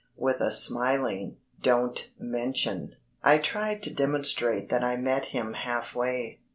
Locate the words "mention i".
2.17-3.37